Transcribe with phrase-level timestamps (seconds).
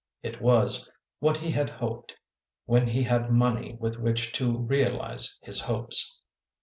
[0.23, 2.15] It was what he had hoped,
[2.65, 6.19] when he had money with which to realize his hopes.